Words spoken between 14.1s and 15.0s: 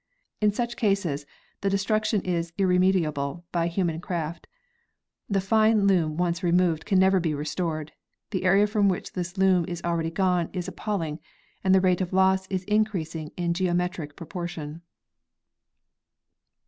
proportion.